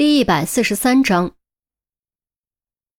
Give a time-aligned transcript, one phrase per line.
[0.00, 1.32] 第一百四十三章，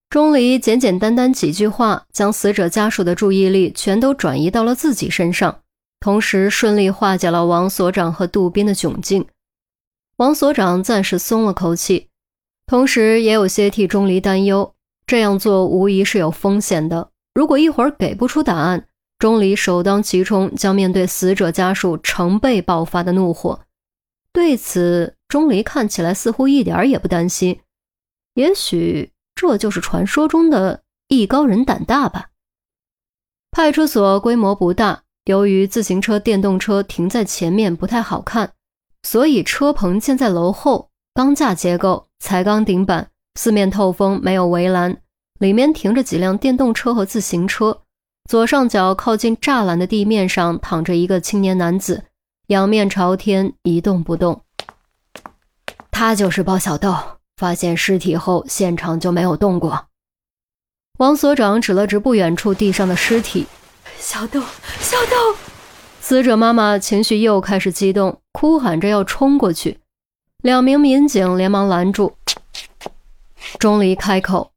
[0.08, 5.64] 钟离简简单单几句话，将死者家属的注意力全都转移到了自己身上，
[6.00, 9.26] 同时顺利化解了王所长和杜宾的窘境。
[10.18, 12.10] 王所长暂时松了口气，
[12.68, 14.76] 同时也有些替钟离担忧。
[15.08, 18.88] 这样做无疑是有风险的，如果一会儿给不出答案，
[19.18, 23.62] 钟离首当其冲将面对死者家属成倍爆发的怒火。
[24.32, 27.62] 对此，钟离看起来似乎一点也不担心。
[28.34, 32.28] 也许这就是传说中的艺高人胆大吧。
[33.50, 38.52] 派出所规模不大，由于自行车、电动车停在前面不太好看，
[39.04, 45.02] 所以车棚建在楼后，钢架结构，彩钢顶板，四面透风，没有围栏，
[45.40, 47.84] 里面停着几辆电动车和自行车。
[48.30, 52.04] 左上角靠近栅栏的地面上躺着一个青年男子。
[52.48, 54.44] 仰面朝天，一动不动。
[56.02, 56.96] 他就是包小豆。
[57.38, 59.86] 发现尸体后，现场就没有动过。
[60.98, 63.46] 王所长指了指不远处地上的尸体
[64.00, 64.42] ：“小豆，
[64.80, 65.38] 小豆！”
[66.02, 69.80] 死者妈妈情绪又开始激动，哭喊着要冲过去。
[70.42, 72.18] 两名民警连忙拦住。
[73.60, 74.54] 钟离开口：“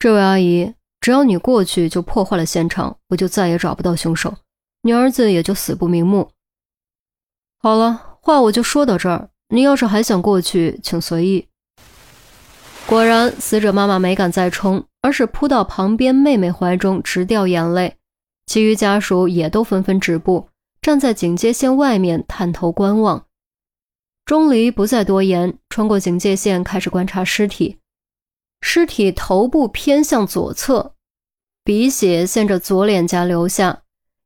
[0.00, 4.34] 这位阿姨，只要你过去，就破坏了现场，我就再也找不到凶手，
[4.82, 6.32] 你儿子也就死不瞑目。”
[7.62, 9.30] 好了，话我就说到这儿。
[9.50, 11.46] 你要是还想过去，请随意。
[12.86, 17.96] 果然，死者妈妈没敢再冲，而是扑到旁边妹妹怀中，直掉眼泪。
[18.46, 20.48] 其余家属也都纷纷止步，
[20.80, 23.26] 站在警戒线外面探头观望。
[24.24, 27.78] 钟离不再多言，穿过警戒线，开始观察尸体。
[28.60, 30.94] 尸体头部偏向左侧，
[31.64, 33.82] 鼻血沿着左脸颊流下，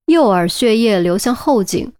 [0.06, 1.92] 右耳血液流向后颈。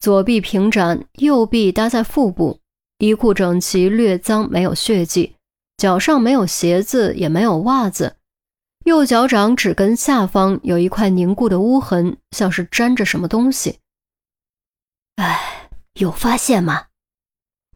[0.00, 2.60] 左臂平展，右臂搭在腹部，
[2.98, 5.34] 衣裤整齐，略脏，没有血迹。
[5.76, 8.16] 脚上没有鞋子，也没有袜子。
[8.84, 13.80] 右脚掌指根下方有一块凝固的污痕，像是沾着什么东西。
[15.16, 16.84] 哎，有发现吗？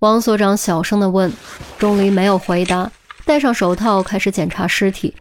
[0.00, 1.32] 王所长小声地问。
[1.78, 2.92] 钟离没有回答，
[3.24, 5.16] 戴上手套开始检查尸体。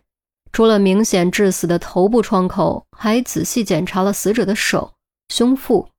[0.52, 4.94] 除了明显致死的头部创口，还仔细检查了死者的手、
[5.30, 5.90] 胸腹。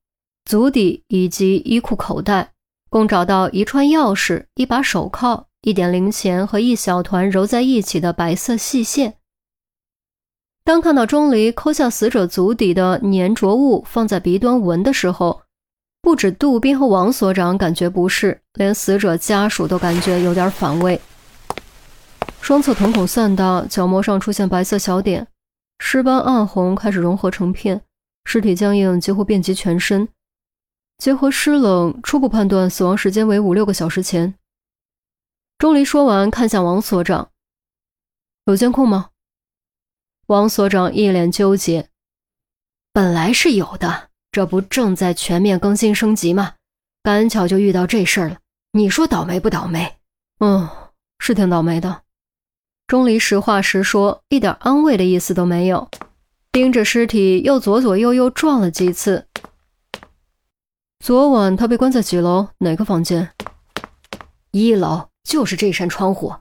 [0.45, 2.51] 足底以及衣裤口袋，
[2.89, 9.15] 共找到一串钥匙、一把手铐、一点零钱和一小团揉在一起的白色细线。
[10.63, 15.41] 当看到钟离抠下死者足底的粘着物放在鼻端闻的时候，
[16.01, 20.99] 不止杜宾和王所长感觉不适，连死者家属都感觉有点反胃。
[22.41, 25.27] 双侧瞳孔散大，角膜上出现白色小点，
[25.79, 27.81] 尸斑暗红，开始融合成片，
[28.25, 30.07] 尸体僵硬，几乎遍及全身。
[31.01, 34.35] 结合湿冷，初步判断死亡时间为五六个小时前。
[35.57, 37.31] 钟离说完，看向王所长
[38.45, 39.09] ：“有监控吗？”
[40.27, 41.89] 王所长一脸纠结
[42.93, 46.53] ：“本来是有的，这不正在全面更新升级吗？
[47.01, 48.37] 赶巧就遇到这事儿了。
[48.73, 49.95] 你说倒霉不倒霉？
[50.37, 50.69] 嗯，
[51.17, 52.03] 是挺倒霉的。”
[52.85, 55.89] 钟离实话实说，一点安慰的意思都没有，
[56.51, 59.25] 盯着尸体又左左右右转了几次。
[61.01, 62.49] 昨晚他被关在几楼？
[62.59, 63.33] 哪个房间？
[64.51, 66.35] 一楼，就是这扇窗户。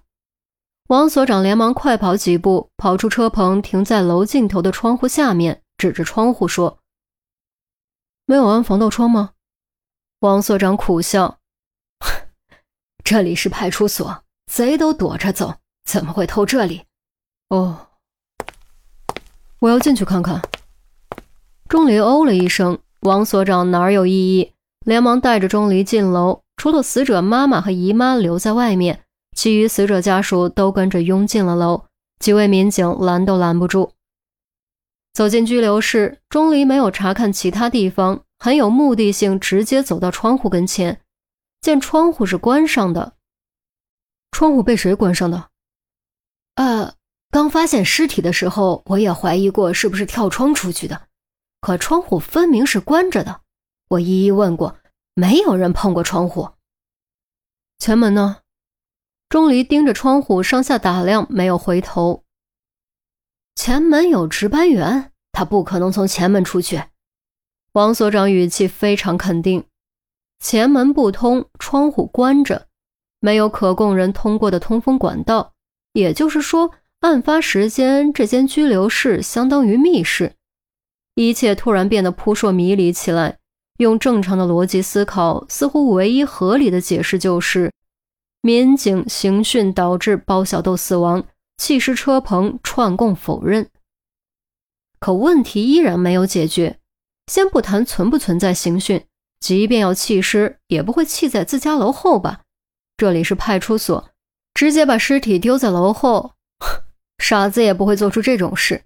[0.88, 6.78] 王所长连忙快跑几步，跑出车棚，停在楼尽头的窗户下面，指着窗户说
[8.26, 9.30] ：“没有安防盗窗吗？”
[10.20, 11.38] 王所长苦笑
[13.02, 15.54] ：“这里是派出所，贼都躲着走，
[15.84, 16.84] 怎么会偷这里？”
[17.48, 17.88] 哦，
[19.60, 20.42] 我要进去看看。
[21.66, 22.78] 钟离哦了一声。
[23.00, 24.52] 王所长哪有异议，
[24.84, 26.42] 连忙带着钟离进楼。
[26.56, 31.84] 除了死者妈妈和姨妈留在外面，其余死者家属都跟着拥进了楼。
[32.18, 33.92] 几位民警拦都拦不住。
[35.14, 41.00] 走进拘留室，钟离没有查看其他地方，很有目的性，直接走到窗户跟前，
[41.62, 43.14] 见窗户是关上的。
[44.30, 45.48] 窗户被谁关上的？
[46.56, 46.92] 呃，
[47.30, 51.08] 刚发现尸体的时候，我也怀疑过是不是跳窗出去的。
[51.60, 53.42] 可窗户分明是关着的，
[53.88, 54.78] 我一一问过，
[55.14, 56.50] 没有人碰过窗户。
[57.78, 58.38] 前门呢？
[59.28, 62.24] 钟离盯着窗户上下打量，没有回头。
[63.54, 66.82] 前门有值班员，他不可能从前门出去。
[67.72, 69.64] 王所长语气非常肯定：
[70.40, 72.66] 前门不通，窗户关着，
[73.20, 75.52] 没有可供人通过的通风管道。
[75.92, 80.34] 也就是说，案发时间这间拘留室相当于密室。
[81.14, 83.38] 一切突然变得扑朔迷离起来。
[83.78, 87.72] 用正常的逻辑思考，似乎唯一合理的解释就是，
[88.42, 91.24] 民警刑讯导致包小豆死亡，
[91.56, 93.70] 弃尸车棚串供否认。
[94.98, 96.78] 可问题依然没有解决。
[97.26, 99.06] 先不谈存不存在刑讯，
[99.38, 102.40] 即便要弃尸，也不会弃在自家楼后吧？
[102.98, 104.10] 这里是派出所，
[104.52, 106.32] 直接把尸体丢在楼后，
[107.16, 108.82] 傻子也不会做出这种事。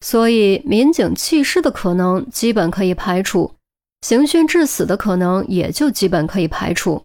[0.00, 3.54] 所以，民警弃尸的可能基本可以排除，
[4.00, 7.04] 刑讯致死的可能也就基本可以排除。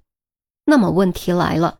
[0.66, 1.80] 那么问题来了，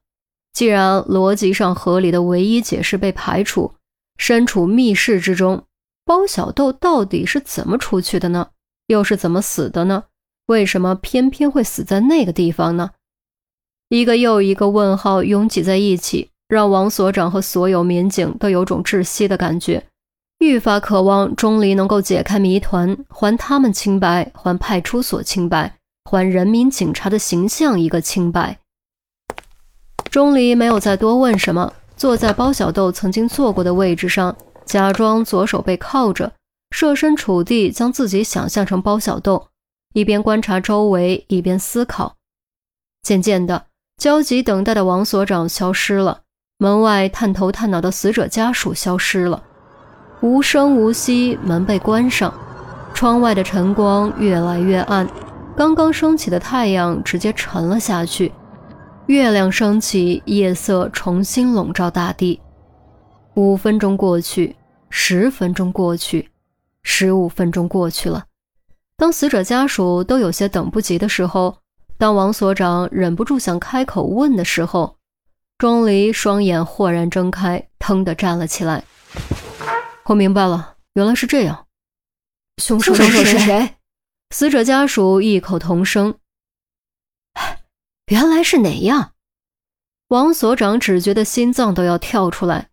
[0.54, 3.74] 既然逻辑上合理的唯一解释被排除，
[4.18, 5.64] 身处密室之中，
[6.06, 8.50] 包小豆到底是怎么出去的呢？
[8.88, 10.04] 又是怎么死的呢？
[10.48, 12.92] 为什么偏偏会死在那个地方呢？
[13.90, 19.88] 一个又一个问号拥挤在一起，让王所长和所有民警都有种窒息的感觉，
[20.40, 25.78] 愈发渴望钟离能够解开谜团，还他们清白，还派出所清白，
[26.10, 28.60] 还人民警察的形象一个清白。
[30.10, 34.36] 钟离没有再多问什么，坐在包小豆曾经坐过的位置上，
[34.66, 36.32] 假装左手被铐着。
[36.72, 39.48] 设身处地将自己想象成包小豆，
[39.94, 42.16] 一边观察周围，一边思考。
[43.02, 43.68] 渐渐的，
[43.98, 46.24] 焦急等待的王所长消失了，
[46.58, 49.44] 门外探头探脑的死者家属消失了，
[50.26, 52.34] 无声无息，门被关上。
[52.96, 55.08] 窗外的晨光越来越暗，
[55.56, 58.32] 刚刚升起的太阳直接沉了下去。
[59.06, 62.42] 月亮升起，夜色重新笼罩大地。
[63.36, 64.56] 五分钟过去，
[64.90, 66.32] 十分钟过去。
[66.82, 68.24] 十五分钟过去了，
[68.98, 71.56] 当死者家属都有些等不及的时候，
[72.00, 74.96] 当王所长忍不住想开口问的时候，
[75.60, 78.84] 钟离双眼豁然睁开，腾地站了起来。
[80.06, 81.68] 我明白了，原来是这样。
[82.58, 83.76] 凶手是谁？
[84.30, 86.20] 死者家属异口同声。
[88.08, 89.14] 原来是哪样？
[90.10, 92.70] 王所长只觉得心脏都要跳出来。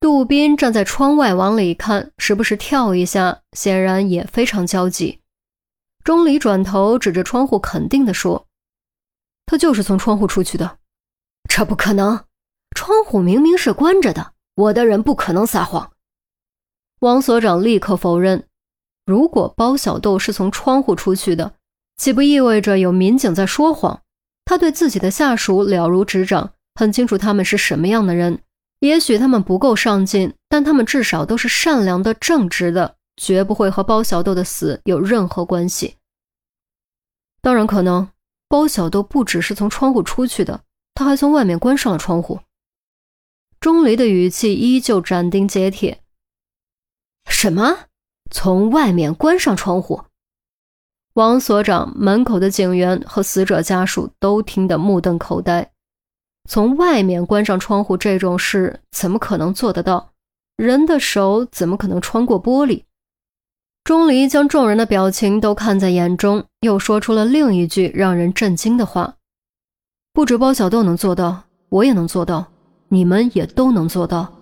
[0.00, 5.20] 杜宾站在窗外往里看，时不时跳一下，显然也非常焦急。
[6.02, 8.46] 钟离转头指着窗户，肯定地说
[9.44, 10.78] ：“他就是从窗户出去的。”
[11.48, 12.24] 这不可能，
[12.74, 15.93] 窗户明明是关着的，我的人不可能撒谎。
[17.04, 18.46] 王所长立刻否认
[19.04, 21.52] ：“如果包小豆是从窗户出去的，
[21.98, 24.00] 岂不意味着有民警在说谎？
[24.46, 28.40] 他对自己的下属了如指掌，很清楚他们是什么样的人。”
[28.80, 35.96] 也许他们不够上进，但他们至少都是善良的、正直的，绝不会和包小豆的死有任何关系。
[37.42, 38.08] 当然可能，
[38.48, 40.62] 包小豆不只是从窗户出去的，
[40.94, 42.40] 他还从外面关上了窗户。
[43.60, 46.02] 钟离的语气依旧斩钉截铁
[47.34, 47.76] ：“什么？
[48.30, 50.00] 从外面关上窗户？”
[51.14, 55.72] 王所长、门口的警员和死者家属都听得目瞪口呆。
[56.48, 60.12] 从外面关上窗户这种事怎么可能做得到？
[60.56, 62.84] 人的手怎么可能穿过玻璃？
[63.82, 69.16] 钟离将众人的表情都看在眼中，又说出了另一句让人震惊的话
[70.14, 72.46] ：“不止包小豆能做到，我也能做到，
[72.88, 74.32] 你们也都能做到。”